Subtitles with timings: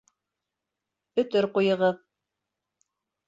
[1.23, 1.99] Өтөр ҡуйығыҙ.